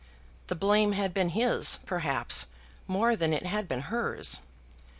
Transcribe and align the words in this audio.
The 0.47 0.55
blame 0.55 0.93
had 0.93 1.13
been 1.13 1.29
his, 1.29 1.77
perhaps, 1.85 2.47
more 2.87 3.15
than 3.15 3.33
it 3.33 3.45
had 3.45 3.67
been 3.67 3.81
hers. 3.81 4.39